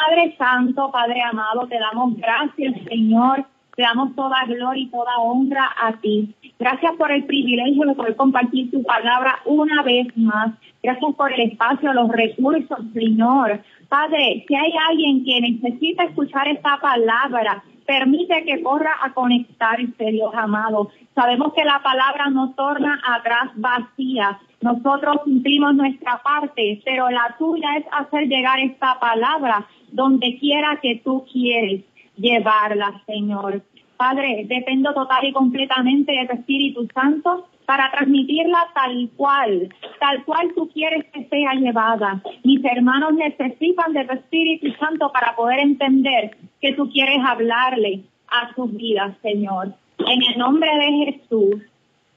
[0.00, 3.44] Padre Santo, Padre amado, te damos gracias, Señor.
[3.76, 6.34] Te damos toda gloria y toda honra a ti.
[6.58, 10.52] Gracias por el privilegio de poder compartir tu palabra una vez más.
[10.82, 13.60] Gracias por el espacio, los recursos, Señor.
[13.90, 20.32] Padre, si hay alguien que necesita escuchar esta palabra, permite que corra a conectarse, Dios
[20.34, 20.90] amado.
[21.14, 24.38] Sabemos que la palabra no torna atrás vacía.
[24.62, 31.00] Nosotros cumplimos nuestra parte, pero la tuya es hacer llegar esta palabra donde quiera que
[31.04, 31.82] tú quieres
[32.16, 33.62] llevarla, Señor.
[33.96, 39.68] Padre, dependo total y completamente de tu Espíritu Santo para transmitirla tal cual,
[40.00, 42.20] tal cual tú quieres que sea llevada.
[42.42, 48.54] Mis hermanos necesitan de tu Espíritu Santo para poder entender que tú quieres hablarle a
[48.54, 49.74] sus vidas, Señor.
[49.98, 51.62] En el nombre de Jesús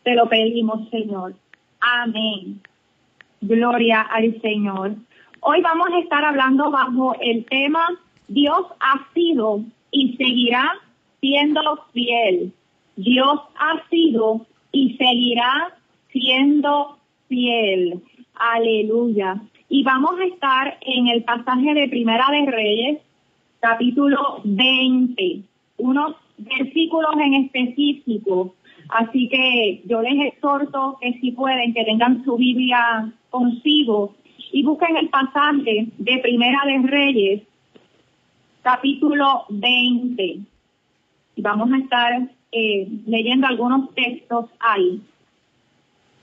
[0.03, 1.35] te lo pedimos, Señor.
[1.79, 2.61] Amén.
[3.41, 4.95] Gloria al Señor.
[5.45, 7.85] Hoy vamos a estar hablando bajo el tema
[8.29, 9.59] Dios ha sido
[9.91, 10.71] y seguirá
[11.19, 12.53] siendo fiel.
[12.95, 15.75] Dios ha sido y seguirá
[16.13, 18.01] siendo fiel.
[18.35, 19.41] Aleluya.
[19.67, 23.01] Y vamos a estar en el pasaje de Primera de Reyes,
[23.59, 25.41] capítulo 20,
[25.79, 28.55] unos versículos en específico.
[28.87, 34.15] Así que yo les exhorto que si pueden, que tengan su Biblia consigo
[34.53, 37.41] y busquen el pasaje de Primera de Reyes,
[38.61, 40.23] capítulo 20.
[41.35, 45.01] Y vamos a estar eh, leyendo algunos textos ahí.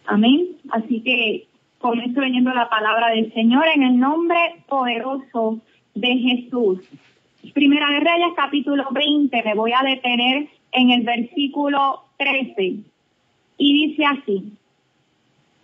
[0.07, 0.47] Amén.
[0.71, 1.49] Así que
[1.81, 5.59] comienzo leyendo la palabra del Señor en el nombre poderoso
[5.97, 6.79] de Jesús.
[7.53, 12.77] Primera de Reyes, capítulo 20, me voy a detener en el versículo 13.
[13.59, 14.53] Y dice así,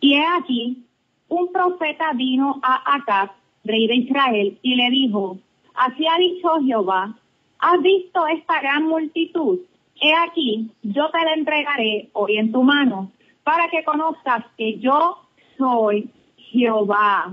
[0.01, 0.86] y he aquí,
[1.28, 3.30] un profeta vino a Acab,
[3.64, 5.38] rey de Israel, y le dijo,
[5.74, 7.14] así ha dicho Jehová,
[7.58, 9.60] ¿has visto esta gran multitud?
[10.00, 13.10] He aquí, yo te la entregaré hoy en tu mano,
[13.42, 15.18] para que conozcas que yo
[15.56, 17.33] soy Jehová.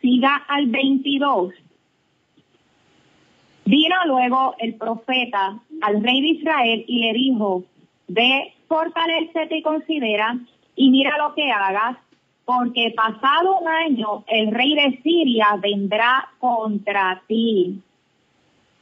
[0.00, 1.52] Siga al 22.
[3.64, 7.64] Vino luego el profeta al rey de Israel y le dijo,
[8.06, 10.38] ve, fortalecete y considera,
[10.74, 11.98] y mira lo que hagas,
[12.48, 17.78] porque pasado un año el rey de Siria vendrá contra ti.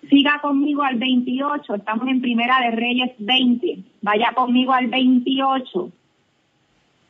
[0.09, 5.91] Siga conmigo al 28, estamos en Primera de Reyes 20, vaya conmigo al 28.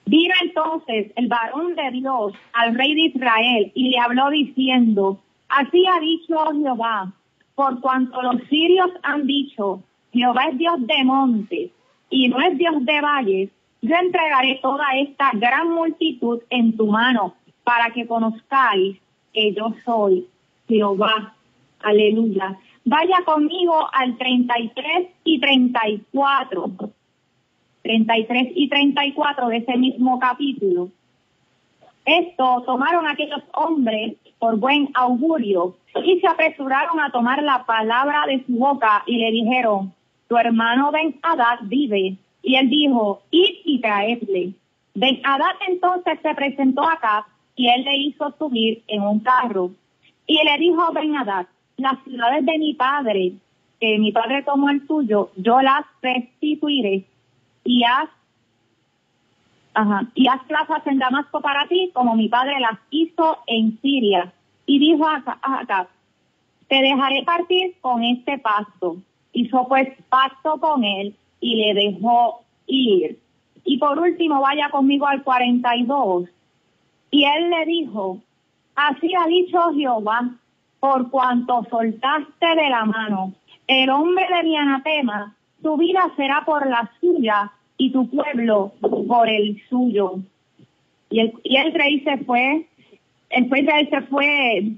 [0.07, 5.85] Vino entonces el varón de Dios al rey de Israel y le habló diciendo, así
[5.87, 7.13] ha dicho Jehová,
[7.55, 11.71] por cuanto los sirios han dicho, Jehová es Dios de montes
[12.09, 13.51] y no es Dios de valles,
[13.83, 18.99] yo entregaré toda esta gran multitud en tu mano para que conozcáis
[19.33, 20.27] que yo soy
[20.69, 21.35] Jehová.
[21.81, 22.59] Aleluya.
[22.85, 26.71] Vaya conmigo al 33 y 34.
[27.83, 30.89] 33 y 34 de ese mismo capítulo.
[32.05, 38.45] Esto tomaron aquellos hombres por buen augurio y se apresuraron a tomar la palabra de
[38.45, 39.93] su boca y le dijeron,
[40.29, 42.17] tu hermano Ben Hadad vive.
[42.47, 44.53] Y él dijo, id y traedle.
[44.95, 47.27] Ben Hadad entonces se presentó acá
[47.57, 49.73] y él le hizo subir en un carro.
[50.29, 51.47] Y le dijo Ben Hadad,
[51.77, 53.33] las ciudades de mi padre,
[53.81, 57.03] que mi padre tomó el tuyo, yo las restituiré
[57.65, 58.11] y haz,
[59.75, 64.33] ajá, y haz plazas en Damasco para ti, como mi padre las hizo en Siria.
[64.67, 65.89] Y dijo acá, acá
[66.69, 68.99] te dejaré partir con este pasto.
[69.33, 73.19] Hizo pues pacto con él y le dejó ir.
[73.65, 76.29] Y por último, vaya conmigo al 42.
[77.11, 78.19] Y él le dijo,
[78.75, 80.31] así ha dicho Jehová,
[80.81, 83.35] por cuanto soltaste de la mano
[83.67, 89.29] el hombre de mi anatema, tu vida será por la suya y tu pueblo por
[89.29, 90.21] el suyo.
[91.11, 92.67] Y el, y el rey se fue,
[93.31, 94.73] el rey se fue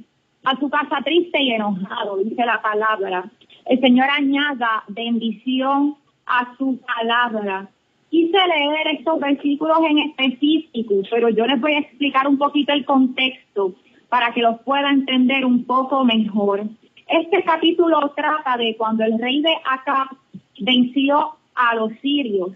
[0.44, 3.30] a su casa triste y enojado, dice la palabra.
[3.66, 5.97] El Señor añada bendición
[6.28, 7.69] a su palabra.
[8.10, 12.84] Quise leer estos versículos en específico, pero yo les voy a explicar un poquito el
[12.84, 13.75] contexto
[14.09, 16.63] para que los pueda entender un poco mejor.
[17.07, 20.10] Este capítulo trata de cuando el rey de Acá
[20.60, 22.53] venció a los sirios.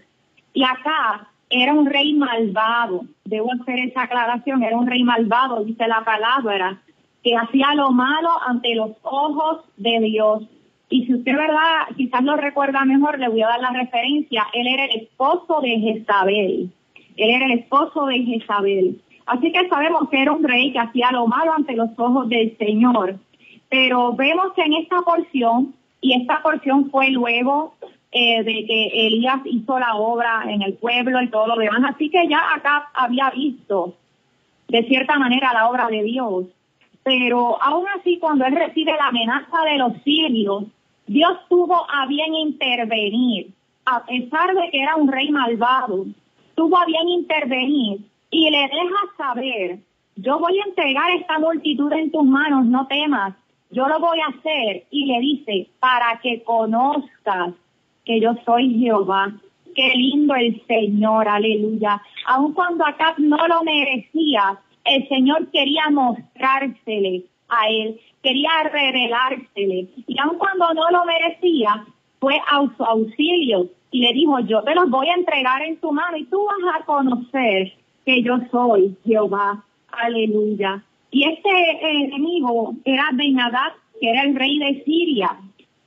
[0.53, 3.05] Y acá era un rey malvado.
[3.25, 6.81] Debo hacer esa aclaración, era un rey malvado, dice la palabra,
[7.23, 10.43] que hacía lo malo ante los ojos de Dios.
[10.89, 11.87] Y si usted, ¿verdad?
[11.97, 14.45] Quizás lo recuerda mejor, le voy a dar la referencia.
[14.53, 16.69] Él era el esposo de Jezabel.
[17.15, 19.01] Él era el esposo de Jezabel.
[19.25, 22.57] Así que sabemos que era un rey que hacía lo malo ante los ojos del
[22.57, 23.15] Señor.
[23.69, 27.73] Pero vemos que en esta porción, y esta porción fue luego
[28.11, 32.11] eh, de que Elías hizo la obra en el pueblo y todo lo demás, así
[32.11, 33.95] que ya acá había visto
[34.67, 36.45] de cierta manera la obra de Dios.
[37.03, 40.63] Pero aún así, cuando él recibe la amenaza de los sirios,
[41.05, 43.49] Dios tuvo a bien intervenir,
[43.85, 46.05] a pesar de que era un rey malvado,
[46.55, 47.99] tuvo a bien intervenir
[48.31, 49.79] y le deja saber,
[50.15, 53.35] yo voy a entregar esta multitud en tus manos, no temas,
[53.73, 54.85] yo lo voy a hacer.
[54.91, 57.53] Y le dice, para que conozcas
[58.05, 59.33] que yo soy Jehová.
[59.75, 62.01] Qué lindo el Señor, aleluya.
[62.27, 69.87] Aun cuando acá no lo merecía, el Señor quería mostrársele a él, quería revelársele.
[70.07, 71.85] Y aun cuando no lo merecía,
[72.19, 75.91] fue a su auxilio y le dijo, yo te los voy a entregar en tu
[75.91, 77.73] mano y tú vas a conocer
[78.05, 79.63] que yo soy Jehová.
[79.89, 80.83] Aleluya.
[81.11, 81.49] Y este
[82.01, 85.37] enemigo era Benadad, que era el rey de Siria.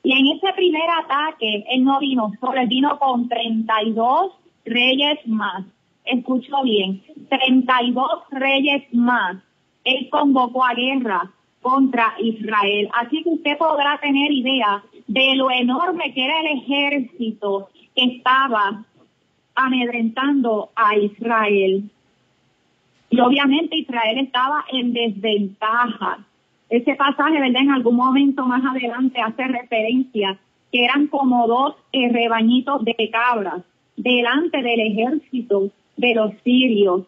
[0.05, 4.33] Y en ese primer ataque, él no vino solo, él vino con 32
[4.65, 5.65] reyes más.
[6.07, 9.37] Escucho bien, 32 reyes más.
[9.85, 11.31] Él convocó a guerra
[11.63, 12.89] contra Israel.
[12.95, 18.85] Así que usted podrá tener idea de lo enorme que era el ejército que estaba
[19.55, 21.91] amedrentando a Israel.
[23.11, 26.19] Y obviamente Israel estaba en desventaja.
[26.69, 27.63] Ese pasaje, ¿verdad?
[27.63, 30.39] En algún momento más adelante hace referencia
[30.73, 33.63] que eran como dos eh, rebañitos de cabras
[33.97, 37.03] delante del ejército de los sirios.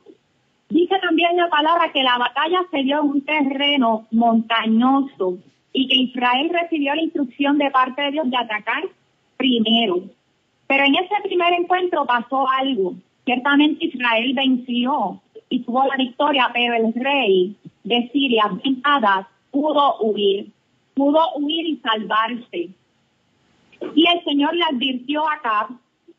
[0.69, 5.39] Dice también la palabra que la batalla se dio en un terreno montañoso
[5.73, 8.85] y que Israel recibió la instrucción de parte de Dios de atacar
[9.37, 10.03] primero.
[10.67, 12.95] Pero en ese primer encuentro pasó algo.
[13.25, 18.83] Ciertamente Israel venció y tuvo la victoria, pero el rey de Siria, Ben
[19.51, 20.51] pudo huir,
[20.95, 22.69] pudo huir y salvarse.
[23.95, 25.69] Y el Señor le advirtió acá,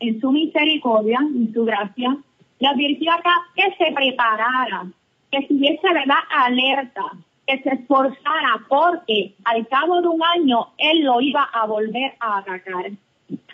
[0.00, 2.16] en su misericordia, en su gracia,
[2.60, 4.86] le advirtió acá que se preparara,
[5.30, 7.02] que estuviese verdad alerta,
[7.46, 12.38] que se esforzara, porque al cabo de un año él lo iba a volver a
[12.38, 12.90] atacar.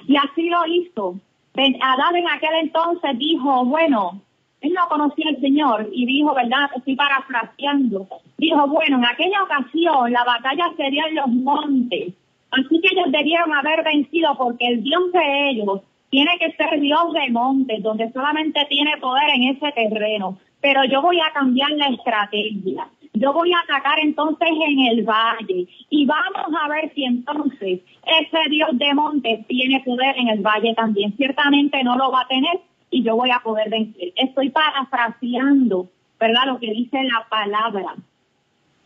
[0.07, 1.15] Y así lo hizo.
[1.57, 4.21] Adán en aquel entonces dijo, bueno,
[4.61, 6.71] él no conocía al Señor y dijo, ¿verdad?
[6.75, 8.09] Estoy parafraseando.
[8.37, 12.13] Dijo, bueno, en aquella ocasión la batalla sería en los montes.
[12.51, 15.81] Así que ellos debieron haber vencido porque el Dios de ellos
[16.17, 20.39] tiene que ser Dios de montes, donde solamente tiene poder en ese terreno.
[20.63, 22.89] Pero yo voy a cambiar la estrategia.
[23.13, 28.49] Yo voy a atacar entonces en el valle y vamos a ver si entonces ese
[28.49, 31.15] Dios de montes tiene poder en el valle también.
[31.19, 32.61] Ciertamente no lo va a tener
[32.91, 34.15] y yo voy a poder vencer.
[34.17, 36.47] Estoy parafraseando, ¿verdad?
[36.47, 37.95] Lo que dice la palabra.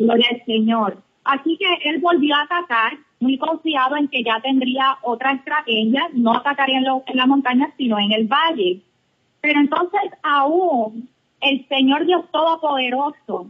[0.01, 1.01] Gloria al Señor.
[1.23, 6.37] Así que él volvió a atacar, muy confiado en que ya tendría otra estrategia, no
[6.37, 8.81] atacaría en, en la montaña, sino en el valle.
[9.41, 11.09] Pero entonces aún
[11.41, 13.47] el Señor Dios Todopoderoso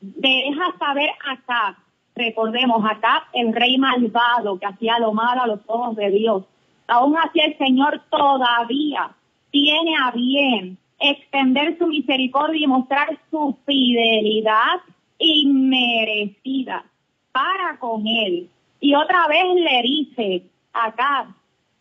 [0.00, 1.78] deja saber acá,
[2.14, 6.44] recordemos acá, el rey malvado que hacía lo malo a los ojos de Dios.
[6.88, 9.10] Aún así el Señor todavía
[9.50, 14.80] tiene a bien extender su misericordia y mostrar su fidelidad
[15.18, 16.84] inmerecida
[17.32, 18.48] para con él.
[18.82, 21.32] Y otra vez le dice, acá,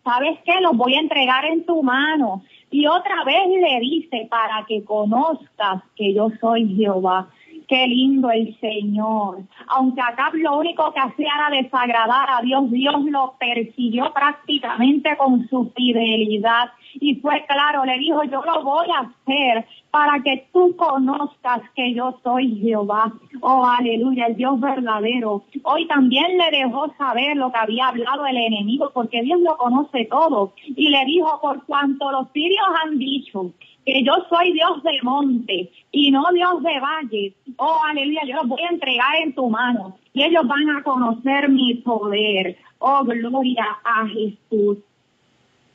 [0.03, 0.61] ¿sabes qué?
[0.61, 2.43] Los voy a entregar en tu mano.
[2.69, 7.27] Y otra vez le dice, para que conozcas que yo soy Jehová.
[7.71, 9.43] Qué lindo el Señor.
[9.67, 15.47] Aunque acá lo único que hacía era desagradar a Dios, Dios lo persiguió prácticamente con
[15.47, 16.71] su fidelidad.
[16.95, 21.93] Y fue claro, le dijo, yo lo voy a hacer para que tú conozcas que
[21.93, 23.13] yo soy Jehová.
[23.39, 25.45] Oh, aleluya, el Dios verdadero.
[25.63, 30.09] Hoy también le dejó saber lo que había hablado el enemigo, porque Dios lo conoce
[30.11, 30.51] todo.
[30.65, 33.53] Y le dijo, por cuanto los sirios han dicho
[33.85, 37.33] que yo soy Dios de monte y no Dios de valle.
[37.57, 41.49] Oh, aleluya, yo los voy a entregar en tu mano y ellos van a conocer
[41.49, 42.57] mi poder.
[42.79, 44.77] Oh, gloria a Jesús.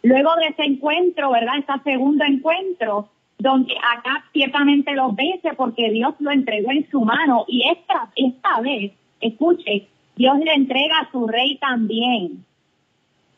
[0.03, 1.59] Luego de ese encuentro, ¿verdad?
[1.59, 3.09] Este segundo encuentro,
[3.39, 8.61] donde acá ciertamente los vence porque Dios lo entregó en su mano y esta, esta
[8.61, 12.45] vez, escuche, Dios le entrega a su rey también.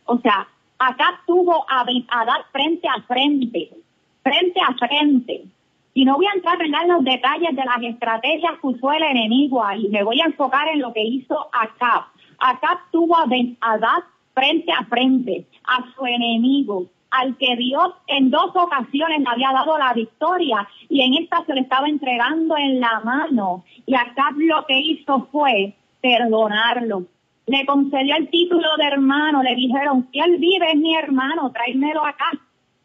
[0.04, 0.46] O sea,
[0.78, 3.70] acá tuvo a, a dar frente a frente
[4.28, 5.44] frente a frente.
[5.94, 9.64] Y no voy a entrar en los detalles de las estrategias que usó el enemigo
[9.64, 12.04] ahí, me voy a enfocar en lo que hizo Acab.
[12.38, 13.26] Acab tuvo a
[13.60, 14.04] Adad
[14.34, 19.76] frente a frente, a su enemigo, al que Dios en dos ocasiones le había dado
[19.76, 23.64] la victoria y en esta se le estaba entregando en la mano.
[23.86, 27.06] Y Acab lo que hizo fue perdonarlo
[27.48, 32.04] le concedió el título de hermano, le dijeron, si él vive es mi hermano, tráemelo
[32.04, 32.30] acá.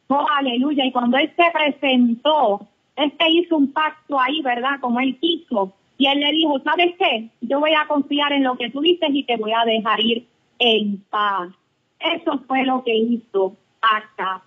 [0.07, 0.85] Oh, aleluya.
[0.85, 4.79] Y cuando él se presentó, este hizo un pacto ahí, ¿verdad?
[4.81, 5.73] Como él quiso.
[5.97, 7.29] Y él le dijo, ¿sabes qué?
[7.41, 10.27] Yo voy a confiar en lo que tú dices y te voy a dejar ir
[10.59, 11.49] en paz.
[11.99, 14.43] Eso fue lo que hizo acá.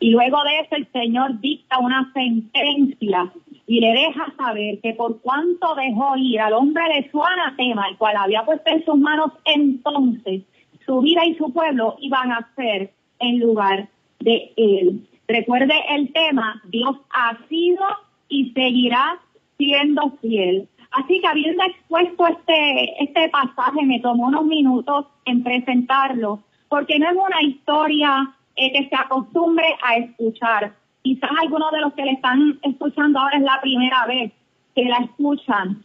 [0.00, 3.32] Y luego de eso el Señor dicta una sentencia
[3.66, 7.96] y le deja saber que por cuanto dejó ir al hombre de su anatema, el
[7.96, 10.42] cual había puesto en sus manos entonces,
[10.86, 13.88] su vida y su pueblo iban a ser en lugar
[14.20, 15.08] de él.
[15.26, 17.84] Recuerde el tema, Dios ha sido
[18.28, 19.18] y seguirá
[19.58, 20.68] siendo fiel.
[20.90, 27.10] Así que habiendo expuesto este, este pasaje, me tomó unos minutos en presentarlo, porque no
[27.10, 30.72] es una historia eh, que se acostumbre a escuchar.
[31.02, 34.32] Quizás algunos de los que le están escuchando ahora es la primera vez
[34.74, 35.84] que la escuchan,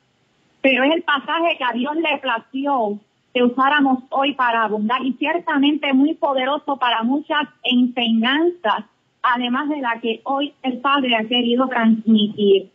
[0.62, 3.00] pero es el pasaje que a Dios le plació
[3.34, 8.86] que usáramos hoy para abundar y ciertamente muy poderoso para muchas enseñanzas,
[9.24, 12.70] además de la que hoy el Padre ha querido transmitir.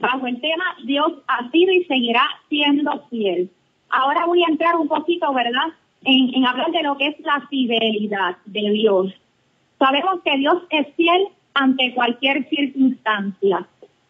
[0.00, 3.50] Bajo el tema, Dios ha sido y seguirá siendo fiel.
[3.90, 5.68] Ahora voy a entrar un poquito, ¿verdad?,
[6.02, 9.12] en, en hablar de lo que es la fidelidad de Dios.
[9.78, 13.66] Sabemos que Dios es fiel ante cualquier circunstancia.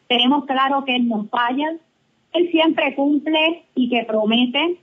[0.09, 1.75] Tenemos claro que Él no falla,
[2.33, 4.79] Él siempre cumple y que promete,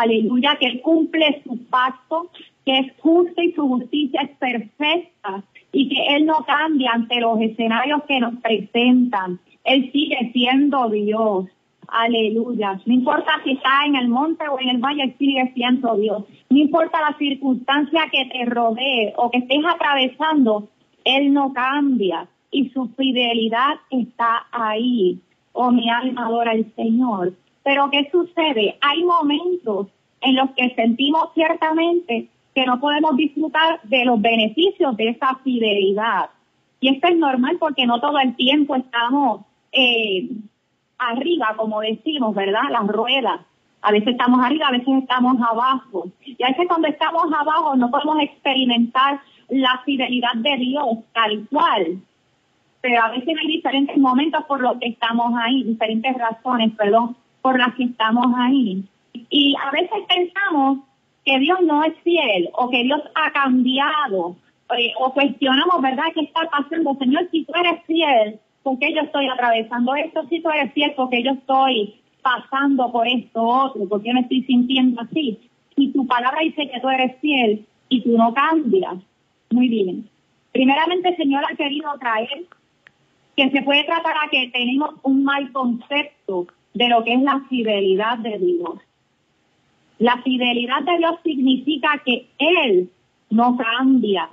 [0.00, 2.30] aleluya, que cumple su pacto,
[2.64, 7.40] que es justo y su justicia es perfecta y que Él no cambia ante los
[7.40, 9.38] escenarios que nos presentan.
[9.64, 11.46] Él sigue siendo Dios.
[11.88, 12.80] Aleluya.
[12.84, 16.24] No importa si está en el monte o en el valle, sigue siendo Dios.
[16.50, 20.68] No importa la circunstancia que te rodee o que estés atravesando,
[21.04, 25.20] Él no cambia y su fidelidad está ahí.
[25.52, 27.34] Oh, mi alma adora al Señor.
[27.66, 28.78] Pero ¿qué sucede?
[28.80, 29.88] Hay momentos
[30.20, 36.30] en los que sentimos ciertamente que no podemos disfrutar de los beneficios de esa fidelidad.
[36.78, 39.40] Y esto es normal porque no todo el tiempo estamos
[39.72, 40.28] eh,
[40.96, 42.70] arriba, como decimos, ¿verdad?
[42.70, 43.40] Las ruedas.
[43.82, 46.06] A veces estamos arriba, a veces estamos abajo.
[46.24, 51.98] Y a veces cuando estamos abajo no podemos experimentar la fidelidad de Dios tal cual.
[52.80, 57.16] Pero a veces hay diferentes momentos por los que estamos ahí, diferentes razones, perdón,
[57.46, 58.82] por las que estamos ahí.
[59.30, 60.80] Y a veces pensamos
[61.24, 64.34] que Dios no es fiel o que Dios ha cambiado
[64.76, 66.96] eh, o cuestionamos, ¿verdad?, qué está pasando.
[66.96, 71.22] Señor, si tú eres fiel, porque yo estoy atravesando esto, si tú eres fiel, porque
[71.22, 75.38] yo estoy pasando por esto otro, porque me estoy sintiendo así.
[75.76, 78.96] Y tu palabra dice que tú eres fiel y tú no cambias.
[79.50, 80.10] Muy bien.
[80.50, 82.44] Primeramente, Señor ha querido traer
[83.36, 87.40] que se puede tratar a que tenemos un mal concepto de lo que es la
[87.48, 88.78] fidelidad de Dios.
[89.98, 92.90] La fidelidad de Dios significa que Él
[93.30, 94.28] no cambia.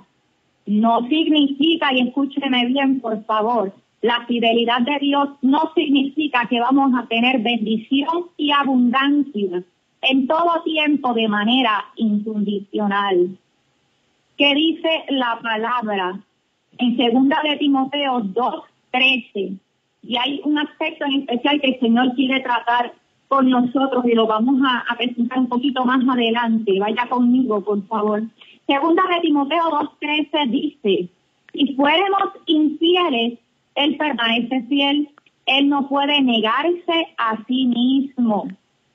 [0.66, 3.72] No significa, y escúcheme bien, por favor,
[4.02, 9.62] la fidelidad de Dios no significa que vamos a tener bendición y abundancia
[10.02, 13.38] en todo tiempo de manera incondicional.
[14.36, 16.20] ¿Qué dice la palabra?
[16.76, 19.58] En segunda de Timoteo 2.13.
[20.06, 22.92] Y hay un aspecto en especial que el Señor quiere tratar
[23.28, 26.78] con nosotros y lo vamos a, presentar un poquito más adelante.
[26.78, 28.22] Vaya conmigo, por favor.
[28.66, 29.64] Segunda de Timoteo
[30.00, 31.08] 2.13 dice,
[31.52, 33.38] si fuéramos infieles,
[33.74, 35.08] él permanece fiel,
[35.46, 38.48] Él no puede negarse a sí mismo.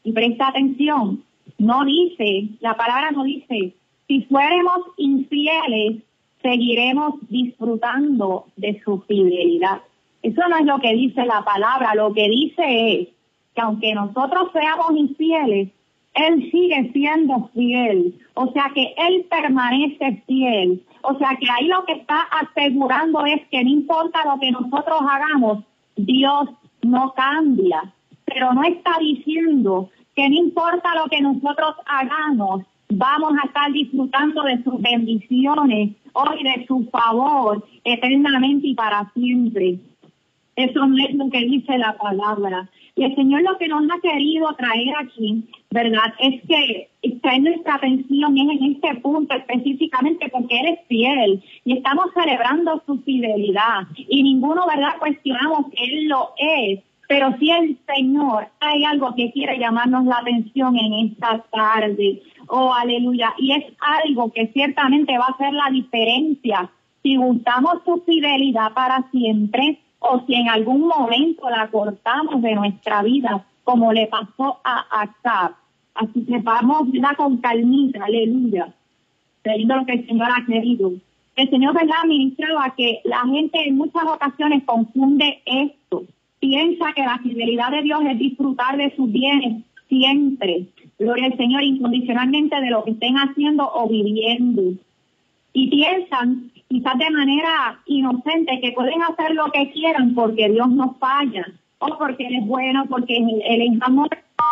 [0.04, 1.24] Y presta atención,
[1.58, 3.76] no dice, la palabra no dice,
[4.08, 6.02] si fuéramos infieles,
[6.42, 9.82] seguiremos disfrutando de su fidelidad.
[10.22, 13.08] Eso no es lo que dice la palabra, lo que dice es
[13.56, 15.70] que aunque nosotros seamos infieles,
[16.14, 18.20] Él sigue siendo fiel.
[18.34, 20.84] O sea que Él permanece fiel.
[21.02, 25.00] O sea que ahí lo que está asegurando es que no importa lo que nosotros
[25.10, 25.64] hagamos,
[25.96, 26.50] Dios
[26.82, 27.94] no cambia.
[28.26, 34.44] Pero no está diciendo que no importa lo que nosotros hagamos, vamos a estar disfrutando
[34.44, 39.80] de sus bendiciones hoy de su favor eternamente y para siempre.
[40.60, 42.70] Eso es lo que dice la palabra.
[42.94, 46.14] Y el Señor lo que nos ha querido traer aquí, ¿verdad?
[46.20, 52.08] Es que está nuestra atención en este punto específicamente porque Él es fiel y estamos
[52.14, 54.98] celebrando su fidelidad y ninguno, ¿verdad?
[55.00, 56.82] Cuestionamos que Él lo es.
[57.08, 62.74] Pero si el Señor hay algo que quiere llamarnos la atención en esta tarde, oh
[62.74, 66.70] aleluya, y es algo que ciertamente va a hacer la diferencia
[67.02, 73.04] si gustamos su fidelidad para siempre o si en algún momento la cortamos de nuestra
[73.04, 75.52] vida, como le pasó a Acab.
[75.94, 77.16] Así que vamos, ¿verdad?
[77.18, 78.74] Con calmita, aleluya.
[79.42, 80.92] Teniendo lo que el Señor ha querido.
[81.36, 82.04] El Señor, ¿verdad?
[82.08, 86.04] Ministraba que la gente en muchas ocasiones confunde esto.
[86.40, 90.68] Piensa que la fidelidad de Dios es disfrutar de sus bienes siempre.
[90.98, 94.74] Gloria al Señor incondicionalmente de lo que estén haciendo o viviendo.
[95.54, 100.96] Y piensan, quizás de manera inocente, que pueden hacer lo que quieran porque Dios no
[101.00, 101.46] falla,
[101.80, 104.10] o porque Él es bueno, porque Él es amor.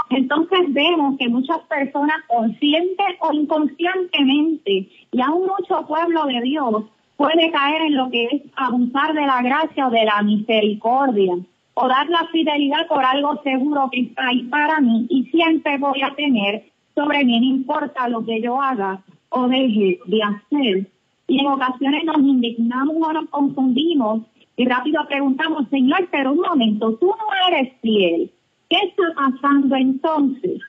[0.09, 6.85] Entonces vemos que muchas personas, consciente o inconscientemente, y aún mucho pueblo de Dios,
[7.17, 11.35] puede caer en lo que es abusar de la gracia o de la misericordia
[11.73, 16.01] o dar la fidelidad por algo seguro que está ahí para mí y siempre voy
[16.01, 20.87] a tener sobre mí, no importa lo que yo haga o deje de hacer.
[21.27, 24.21] Y en ocasiones nos indignamos o nos confundimos
[24.55, 28.31] y rápido preguntamos, Señor, pero un momento, tú no eres fiel.
[28.69, 30.61] ¿Qué está pasando entonces?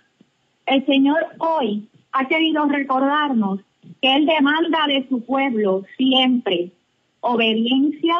[0.66, 3.60] El Señor hoy ha querido recordarnos
[4.02, 6.72] que Él demanda de su pueblo siempre
[7.20, 8.14] obediencia,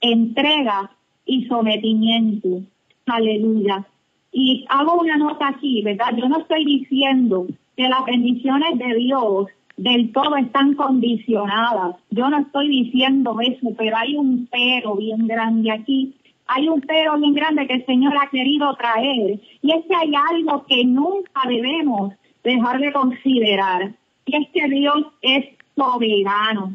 [0.00, 0.90] entrega
[1.24, 2.62] y sometimiento.
[3.06, 3.86] Aleluya.
[4.32, 6.16] Y hago una nota aquí, ¿verdad?
[6.16, 7.46] Yo no estoy diciendo
[7.76, 11.96] que las bendiciones de Dios del todo están condicionadas.
[12.10, 16.14] Yo no estoy diciendo eso, pero hay un pero bien grande aquí.
[16.46, 19.40] Hay un pero bien grande que el Señor ha querido traer.
[19.62, 22.14] Y es que hay algo que nunca debemos
[22.44, 23.94] dejar de considerar.
[24.26, 26.74] Y es que Dios es soberano.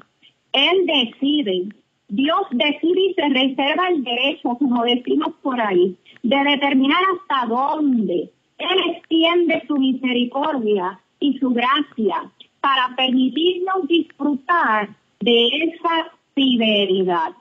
[0.53, 1.69] Él decide
[2.09, 8.31] Dios decide y se reserva el derecho, como decimos por ahí, de determinar hasta dónde
[8.57, 17.31] Él extiende su misericordia y su gracia para permitirnos disfrutar de esa fidelidad.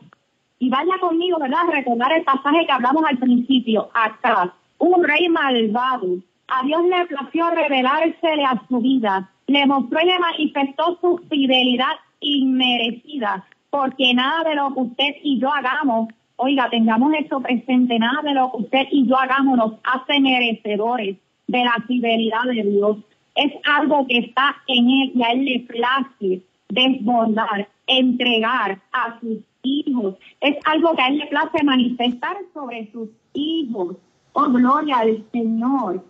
[0.58, 1.68] Y vaya conmigo, ¿verdad?
[1.70, 3.90] Recordar el pasaje que hablamos al principio.
[3.92, 6.18] Acá, un rey malvado.
[6.48, 9.30] A Dios le plació revelársele a su vida.
[9.46, 13.44] Le mostró y le manifestó su fidelidad inmerecida
[13.76, 18.32] porque nada de lo que usted y yo hagamos, oiga, tengamos eso presente, nada de
[18.32, 22.96] lo que usted y yo hagamos nos hace merecedores de la fidelidad de Dios.
[23.36, 29.38] Es algo que está en él y a él le place desbordar, entregar a sus
[29.62, 30.16] hijos.
[30.40, 33.96] Es algo que a él le place manifestar sobre sus hijos.
[34.32, 36.02] Oh, gloria al Señor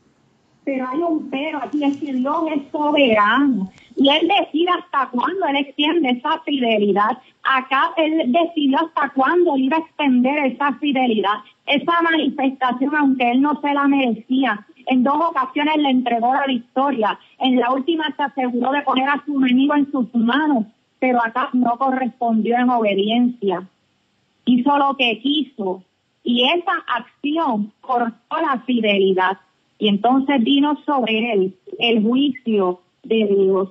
[0.66, 5.46] pero hay un pero aquí, es que Dios es soberano y Él decide hasta cuándo
[5.46, 7.18] Él extiende esa fidelidad.
[7.44, 13.60] Acá Él decidió hasta cuándo iba a extender esa fidelidad, esa manifestación, aunque Él no
[13.60, 14.66] se la merecía.
[14.87, 17.18] En dos ocasiones le entregó la victoria.
[17.38, 20.66] En la última se aseguró de poner a su enemigo en sus manos,
[20.99, 23.66] pero acá no correspondió en obediencia.
[24.44, 25.83] Hizo lo que quiso
[26.22, 29.38] y esa acción cortó la fidelidad.
[29.79, 33.68] Y entonces vino sobre él el juicio de Dios.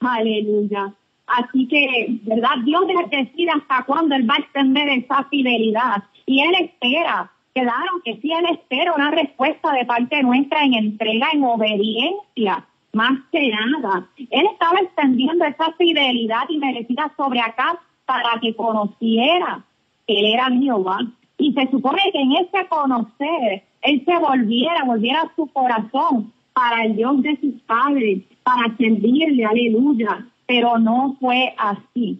[0.00, 0.92] Aleluya.
[1.26, 2.58] Así que, ¿verdad?
[2.64, 6.02] Dios decide hasta cuándo Él va a extender esa fidelidad.
[6.26, 11.28] Y Él espera, claro que sí, Él espera una respuesta de parte nuestra en entrega,
[11.32, 14.06] en obediencia, más que nada.
[14.16, 19.64] Él estaba extendiendo esa fidelidad y merecida sobre acá para que conociera
[20.06, 20.98] que Él era Jehová.
[21.38, 26.96] Y se supone que en ese conocer él se volviera, volviera su corazón para el
[26.96, 30.26] Dios de sus padres, para servirle, aleluya.
[30.46, 32.18] Pero no fue así.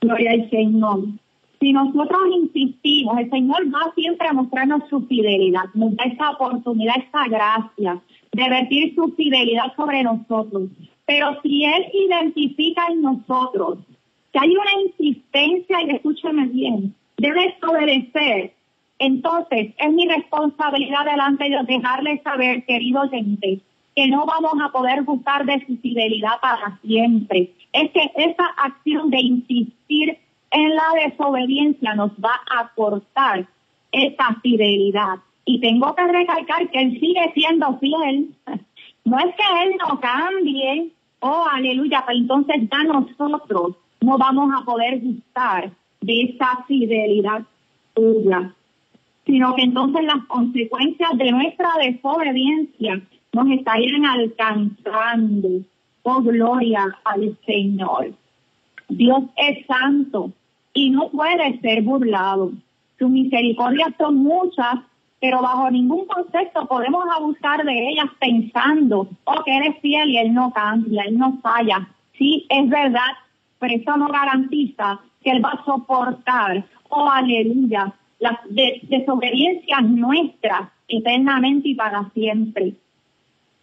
[0.00, 1.00] Gloria al Señor.
[1.66, 7.26] Si nosotros insistimos, el Señor va siempre a mostrarnos su fidelidad, nos da oportunidad, esa
[7.26, 8.00] gracia
[8.30, 10.70] de vertir su fidelidad sobre nosotros.
[11.06, 13.78] Pero si Él identifica en nosotros
[14.32, 18.52] que hay una insistencia, y escúcheme bien, debe obedecer
[19.00, 23.58] entonces, es mi responsabilidad delante de Dios dejarles saber, querido oyente,
[23.96, 27.50] que no vamos a poder gustar de su fidelidad para siempre.
[27.72, 30.16] Es que esa acción de insistir
[30.50, 33.46] en la desobediencia nos va a cortar
[33.92, 35.18] esa fidelidad.
[35.44, 38.30] Y tengo que recalcar que Él sigue siendo fiel.
[39.04, 44.64] No es que Él no cambie, oh aleluya, pero entonces ya nosotros no vamos a
[44.64, 47.42] poder gustar de esa fidelidad
[47.94, 48.52] suya
[49.26, 55.48] sino que entonces las consecuencias de nuestra desobediencia nos estarían alcanzando.
[56.02, 58.12] Oh, gloria al Señor.
[58.88, 60.32] Dios es santo
[60.72, 62.52] y no puede ser burlado.
[62.98, 64.76] Sus misericordias son muchas,
[65.20, 70.18] pero bajo ningún concepto podemos abusar de ellas pensando, oh, que Él es fiel y
[70.18, 71.88] Él no cambia, Él no falla.
[72.16, 73.12] Sí, es verdad,
[73.58, 78.38] pero eso no garantiza que Él va a soportar, oh, aleluya, las
[78.88, 82.74] desobediencias nuestras eternamente y para siempre.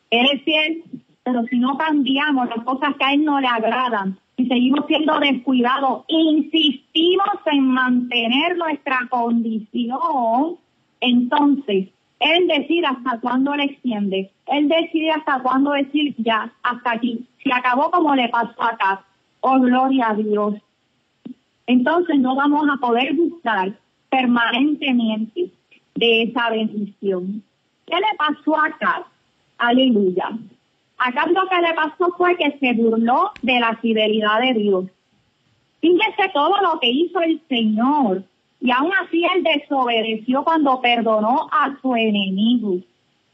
[0.09, 0.83] Él es fiel,
[1.23, 5.19] pero si no cambiamos las cosas que a Él no le agradan y seguimos siendo
[5.19, 10.57] descuidados, insistimos en mantener nuestra condición,
[11.01, 14.31] entonces Él decide hasta cuándo le extiende.
[14.47, 17.25] Él decide hasta cuándo decir ya, hasta aquí.
[17.43, 19.05] Se acabó como le pasó acá.
[19.41, 20.55] Oh, gloria a Dios.
[21.67, 23.73] Entonces no vamos a poder buscar
[24.09, 25.51] permanentemente
[25.95, 27.43] de esa bendición.
[27.85, 29.05] ¿Qué le pasó acá?
[29.57, 30.31] Aleluya.
[31.05, 34.85] Acá lo que le pasó fue que se burló de la fidelidad de Dios.
[35.81, 38.23] Fíjese todo lo que hizo el Señor.
[38.61, 42.77] Y aún así él desobedeció cuando perdonó a su enemigo.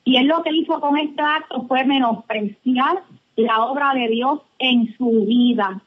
[0.04, 3.04] Y él lo que hizo con este acto fue menospreciar
[3.36, 5.80] la obra de Dios en su vida.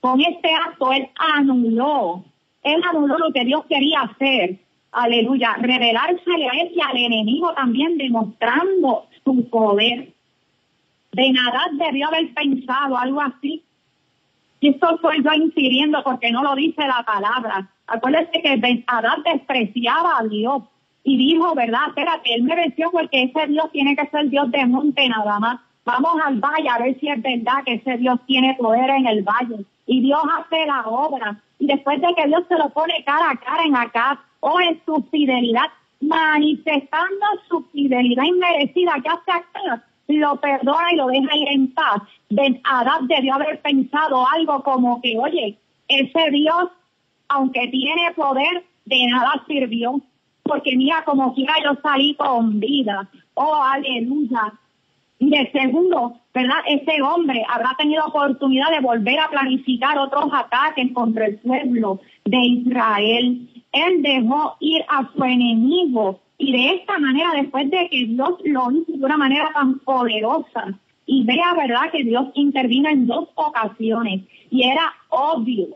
[0.00, 2.22] Con este acto él anuló,
[2.62, 4.58] él anuló lo que Dios quería hacer.
[4.92, 10.12] Aleluya, revelársele a él y al enemigo también demostrando su poder.
[11.12, 13.62] De nada debió haber pensado algo así.
[14.60, 17.68] Y esto estoy yo infiriendo porque no lo dice la palabra.
[17.86, 20.62] Acuérdese que Adad despreciaba a Dios
[21.02, 21.88] y dijo, ¿verdad?
[21.88, 25.60] Espérate, él me venció porque ese Dios tiene que ser Dios de monte nada más.
[25.84, 29.22] Vamos al valle a ver si es verdad que ese Dios tiene poder en el
[29.22, 29.64] valle.
[29.86, 31.40] Y Dios hace la obra.
[31.58, 34.60] Y después de que Dios se lo pone cara a cara en acá, o oh,
[34.60, 35.66] en su fidelidad,
[36.00, 39.84] manifestando su fidelidad inmerecida, que hace acá,
[40.18, 42.02] lo perdona y lo deja ir en paz.
[42.28, 42.60] Ben
[43.02, 46.70] debió haber pensado algo como que, oye, ese Dios,
[47.28, 50.00] aunque tiene poder, de nada sirvió,
[50.42, 53.08] porque mira, como quiera yo salí con vida.
[53.34, 54.52] Oh, aleluya.
[55.18, 56.60] Y de segundo, ¿verdad?
[56.66, 62.38] Ese hombre habrá tenido oportunidad de volver a planificar otros ataques contra el pueblo de
[62.38, 63.49] Israel.
[63.72, 68.70] Él dejó ir a su enemigo y de esta manera, después de que Dios lo
[68.70, 70.74] hizo de una manera tan poderosa,
[71.10, 75.66] y vea, ¿verdad?, que Dios intervino en dos ocasiones y era obvio.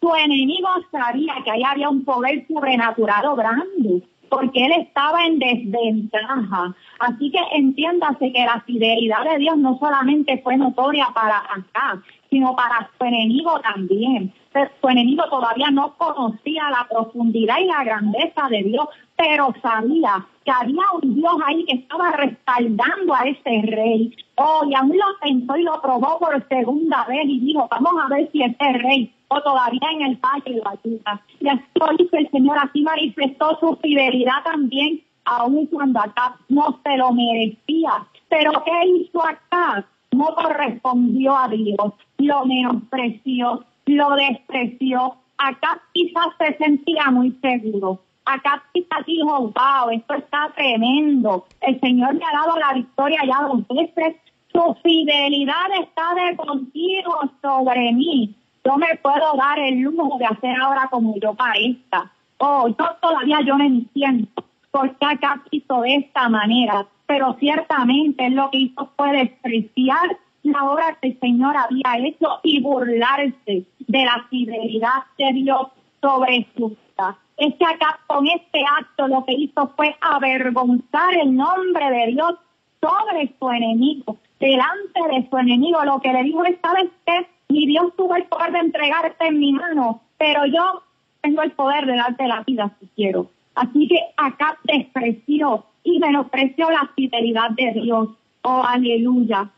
[0.00, 6.74] Su enemigo sabía que ahí había un poder sobrenatural grande porque él estaba en desventaja.
[6.98, 12.02] Así que entiéndase que la fidelidad de Dios no solamente fue notoria para acá,
[12.34, 14.34] sino para su enemigo también.
[14.80, 20.50] Su enemigo todavía no conocía la profundidad y la grandeza de Dios, pero sabía que
[20.50, 24.16] había un Dios ahí que estaba respaldando a ese rey.
[24.34, 28.08] Oh, y aún lo pensó y lo probó por segunda vez y dijo, vamos a
[28.08, 31.20] ver si este rey o todavía en el valle lo ayuda.
[31.38, 36.80] Y así lo hizo el Señor, así manifestó su fidelidad también, aun cuando acá no
[36.82, 38.08] se lo merecía.
[38.28, 39.86] Pero ¿qué hizo acá?
[40.14, 45.16] No correspondió a Dios, lo menospreció, lo despreció.
[45.36, 48.00] Acá quizás se sentía muy seguro.
[48.24, 51.46] Acá quizás dijo, wow, esto está tremendo.
[51.60, 54.16] El Señor me ha dado la victoria ya dos veces.
[54.52, 60.56] Su fidelidad está de continuo sobre mí yo me puedo dar el lujo de hacer
[60.60, 62.10] ahora como yo esta.
[62.38, 64.28] Oh, yo todavía yo no entiendo
[64.74, 70.98] por acá hizo de esta manera, pero ciertamente lo que hizo fue despreciar la obra
[71.00, 75.68] que el Señor había hecho y burlarse de la fidelidad de Dios
[76.02, 77.16] sobre su vida.
[77.36, 82.34] Es que acá con este acto lo que hizo fue avergonzar el nombre de Dios
[82.80, 85.84] sobre su enemigo, delante de su enemigo.
[85.84, 87.28] Lo que le dijo es, ¿sabes qué?
[87.48, 90.82] y Dios tuvo el poder de entregarte en mi mano, pero yo
[91.20, 93.30] tengo el poder de darte la vida si quiero.
[93.54, 98.08] Así que acá despreció y menospreció la fidelidad de Dios.
[98.42, 99.50] Oh, aleluya.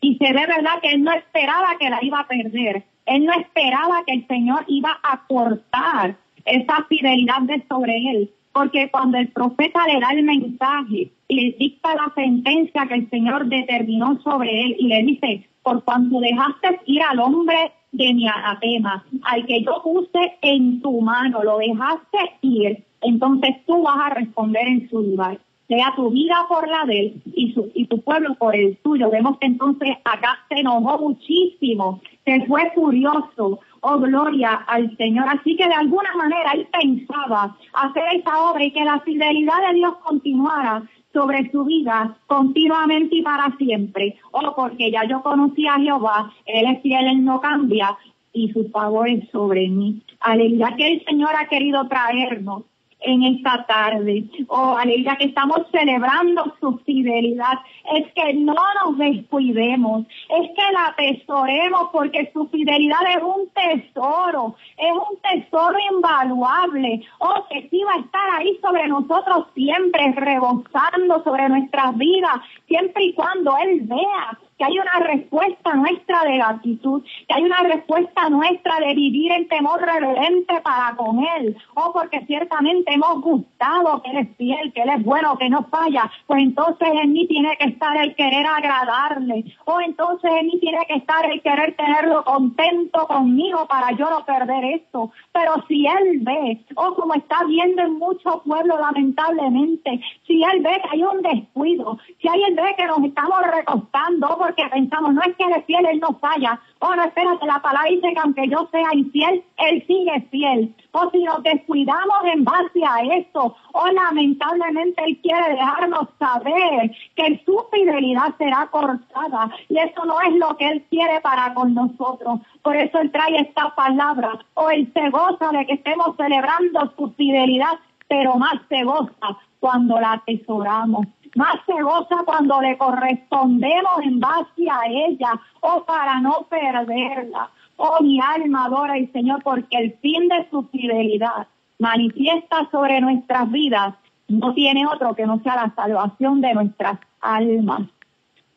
[0.00, 2.84] Y se ve verdad que él no esperaba que la iba a perder.
[3.06, 8.30] Él no esperaba que el Señor iba a cortar esa fidelidad de sobre él.
[8.52, 13.10] Porque cuando el profeta le da el mensaje y le dicta la sentencia que el
[13.10, 18.26] Señor determinó sobre él y le dice, por cuanto dejaste ir al hombre de mi
[18.26, 24.14] anatema, al que yo puse en tu mano, lo dejaste ir, entonces tú vas a
[24.14, 25.38] responder en su lugar.
[25.68, 29.08] Sea tu vida por la de él y, su, y tu pueblo por el tuyo.
[29.08, 35.26] Vemos que entonces acá se enojó muchísimo, se fue furioso, oh gloria al Señor.
[35.28, 39.74] Así que de alguna manera él pensaba hacer esa obra y que la fidelidad de
[39.74, 40.82] Dios continuara
[41.12, 44.16] sobre su vida continuamente y para siempre.
[44.32, 47.96] O porque ya yo conocí a Jehová, Él es fiel, Él no cambia
[48.32, 50.02] y su favor es sobre mí.
[50.20, 52.64] Aleluya que el Señor ha querido traernos
[53.02, 54.24] en esta tarde.
[54.48, 57.58] Oh, aleluya, que estamos celebrando su fidelidad.
[57.94, 64.56] Es que no nos descuidemos, es que la atesoremos porque su fidelidad es un tesoro,
[64.76, 67.02] es un tesoro invaluable.
[67.18, 73.04] Oh, que sí va a estar ahí sobre nosotros siempre, rebosando sobre nuestras vidas, siempre
[73.04, 78.28] y cuando Él vea que hay una respuesta nuestra de gratitud, que hay una respuesta
[78.28, 81.56] nuestra de vivir en temor reverente para con Él.
[81.74, 85.64] Oh, porque ciertamente hemos gustado que Él es fiel, que Él es bueno, que no
[85.70, 86.12] falla.
[86.26, 89.44] Pues entonces en mí tiene que estar el querer agradarle.
[89.64, 94.26] Oh, entonces en mí tiene que estar el querer tenerlo contento conmigo para yo no
[94.26, 95.10] perder esto.
[95.32, 100.82] Pero si Él ve, oh, como está viendo en muchos pueblos lamentablemente, si Él ve
[100.82, 105.36] que hay un descuido, si Él ve que nos estamos recostando, porque pensamos, no es
[105.36, 106.60] que Él es fiel, Él no falla.
[106.80, 110.74] Oh, no, espérate, la palabra dice que aunque yo sea infiel, Él sigue fiel.
[110.92, 117.40] O si nos descuidamos en base a eso, o lamentablemente Él quiere dejarnos saber que
[117.44, 119.50] su fidelidad será cortada.
[119.68, 122.40] Y eso no es lo que Él quiere para con nosotros.
[122.62, 124.38] Por eso Él trae esta palabra.
[124.54, 130.00] O Él se goza de que estemos celebrando su fidelidad, pero más se goza cuando
[130.00, 136.46] la atesoramos más se goza cuando le correspondemos en base a ella, o para no
[136.48, 137.50] perderla.
[137.76, 141.46] Oh, mi alma adora al Señor, porque el fin de su fidelidad
[141.78, 143.94] manifiesta sobre nuestras vidas
[144.28, 147.82] no tiene otro que no sea la salvación de nuestras almas.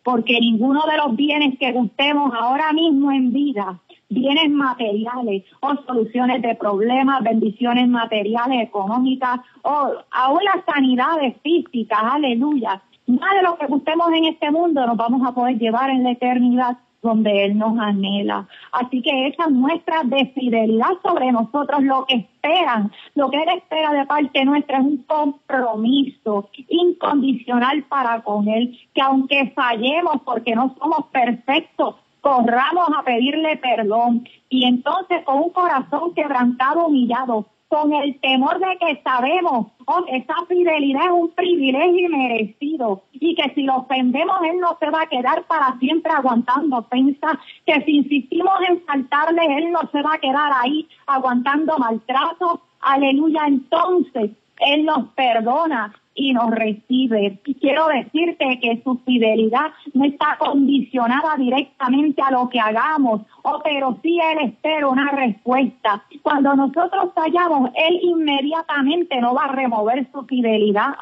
[0.03, 6.41] Porque ninguno de los bienes que gustemos ahora mismo en vida bienes materiales o soluciones
[6.41, 12.81] de problemas, bendiciones materiales, económicas o aún las sanidades físicas, aleluya.
[13.07, 16.11] Nada de lo que gustemos en este mundo nos vamos a poder llevar en la
[16.11, 18.47] eternidad donde Él nos anhela.
[18.71, 23.91] Así que esa muestra de fidelidad sobre nosotros, lo que esperan, lo que Él espera
[23.91, 30.73] de parte nuestra es un compromiso incondicional para con Él, que aunque fallemos porque no
[30.79, 34.27] somos perfectos, corramos a pedirle perdón.
[34.49, 40.17] Y entonces con un corazón quebrantado, humillado, con el temor de que sabemos oh, que
[40.17, 45.01] esa fidelidad es un privilegio merecido y que si lo ofendemos Él no se va
[45.01, 50.13] a quedar para siempre aguantando ofensa, que si insistimos en faltarle Él no se va
[50.13, 57.39] a quedar ahí aguantando maltrato, aleluya, entonces Él nos perdona y nos recibe.
[57.59, 63.97] Quiero decirte que su fidelidad no está condicionada directamente a lo que hagamos, oh, pero
[64.03, 66.03] sí Él espera una respuesta.
[66.21, 70.93] Cuando nosotros fallamos, Él inmediatamente no va a remover su fidelidad.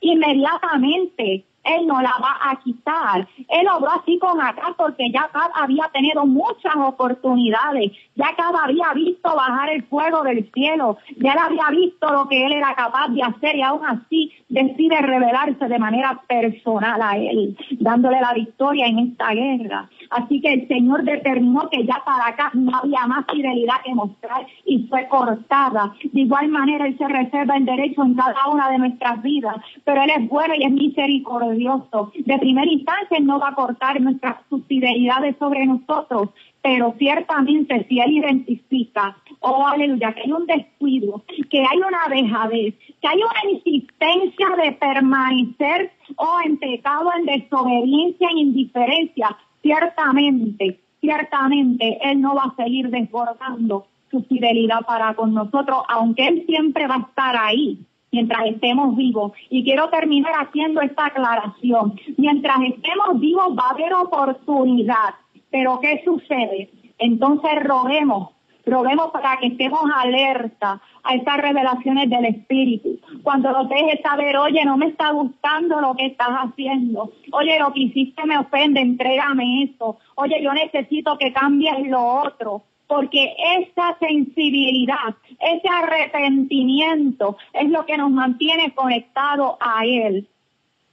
[0.00, 3.26] Inmediatamente él no la va a quitar.
[3.48, 7.92] Él obró así con acá porque ya acá había tenido muchas oportunidades.
[8.14, 10.98] Ya acá había visto bajar el fuego del cielo.
[11.16, 15.00] Ya él había visto lo que él era capaz de hacer y aún así decide
[15.00, 19.88] revelarse de manera personal a él, dándole la victoria en esta guerra.
[20.10, 24.46] Así que el Señor determinó que ya para acá no había más fidelidad que mostrar
[24.66, 25.94] y fue cortada.
[26.12, 30.02] De igual manera Él se reserva el derecho en cada una de nuestras vidas, pero
[30.02, 34.36] Él es bueno y es misericordioso de primera instancia, no va a cortar nuestras
[34.68, 36.30] fidelidades sobre nosotros,
[36.62, 42.74] pero ciertamente si Él identifica, oh aleluya, que hay un descuido, que hay una dejadez,
[43.00, 50.80] que hay una insistencia de permanecer o oh, en pecado, en desobediencia, en indiferencia, ciertamente,
[51.00, 56.86] ciertamente Él no va a seguir desbordando su fidelidad para con nosotros, aunque Él siempre
[56.86, 57.78] va a estar ahí
[58.14, 59.32] mientras estemos vivos.
[59.50, 61.98] Y quiero terminar haciendo esta aclaración.
[62.16, 65.14] Mientras estemos vivos va a haber oportunidad.
[65.50, 66.70] Pero ¿qué sucede?
[66.98, 68.30] Entonces roguemos,
[68.64, 73.00] roguemos para que estemos alerta a estas revelaciones del Espíritu.
[73.24, 77.10] Cuando lo dejes saber, oye, no me está gustando lo que estás haciendo.
[77.32, 79.98] Oye, lo que hiciste me ofende, entrégame eso.
[80.14, 87.96] Oye, yo necesito que cambies lo otro porque esa sensibilidad, ese arrepentimiento es lo que
[87.96, 90.28] nos mantiene conectados a Él.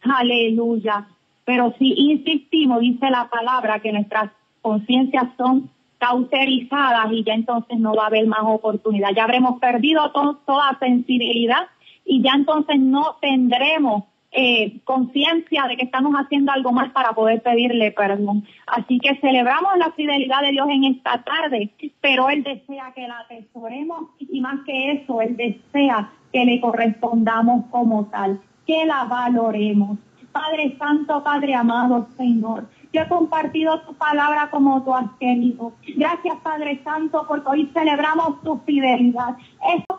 [0.01, 1.07] Aleluya.
[1.45, 7.93] Pero si insistimos, dice la palabra, que nuestras conciencias son cauterizadas y ya entonces no
[7.93, 9.09] va a haber más oportunidad.
[9.15, 11.67] Ya habremos perdido toda sensibilidad
[12.05, 17.41] y ya entonces no tendremos eh, conciencia de que estamos haciendo algo mal para poder
[17.41, 18.45] pedirle perdón.
[18.67, 23.19] Así que celebramos la fidelidad de Dios en esta tarde, pero Él desea que la
[23.19, 29.99] atesoremos y más que eso, Él desea que le correspondamos como tal, que la valoremos.
[30.31, 32.69] Padre Santo, Padre amado, Señor.
[32.93, 35.05] Yo he compartido tu palabra como tú has.
[35.19, 39.35] Gracias, Padre Santo, porque hoy celebramos tu fidelidad.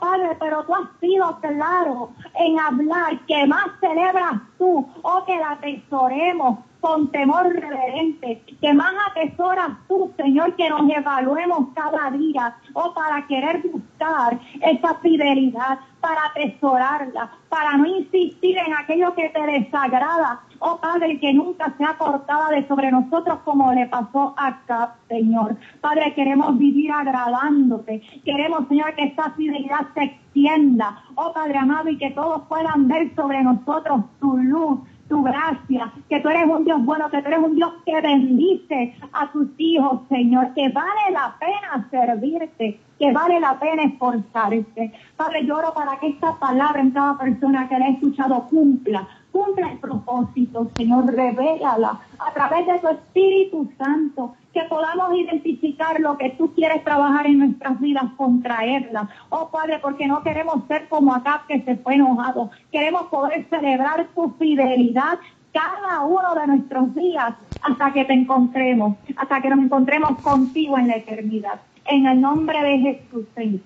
[0.02, 5.52] Padre, pero tú has sido claro en hablar que más celebras tú, oh que la
[5.52, 12.92] atesoremos con temor reverente, que más atesoras tú, Señor, que nos evaluemos cada día, oh
[12.92, 20.40] para querer buscar esa fidelidad, para atesorarla, para no insistir en aquello que te desagrada,
[20.59, 25.57] oh Padre, que nunca sea cortada de sobre nosotros como le pasó acá, Señor.
[25.81, 31.96] Padre, queremos vivir agradándote, queremos, Señor, que esta fidelidad se extienda, oh Padre amado, y
[31.96, 36.84] que todos puedan ver sobre nosotros tu luz, tu gracia, que tú eres un Dios
[36.84, 41.36] bueno, que tú eres un Dios que bendice a tus hijos, Señor, que vale la
[41.38, 44.92] pena servirte, que vale la pena esforzarse.
[45.16, 49.72] Padre, lloro para que esta palabra en cada persona que la ha escuchado cumpla, cumpla
[49.72, 56.30] el propósito, Señor, revélala a través de tu Espíritu Santo, que podamos identificar lo que
[56.30, 59.08] tú quieres trabajar en nuestras vidas, contraerla.
[59.30, 64.06] Oh Padre, porque no queremos ser como acá que se fue enojado, queremos poder celebrar
[64.14, 65.18] tu fidelidad
[65.52, 70.88] cada uno de nuestros días hasta que te encontremos, hasta que nos encontremos contigo en
[70.88, 71.60] la eternidad.
[71.86, 73.60] En el nombre de Jesús, Señor,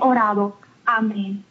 [0.00, 0.56] orado.
[0.84, 1.44] Amén.